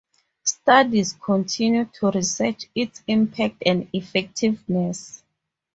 [0.43, 5.21] Studies continue to research its impact and effectiveness.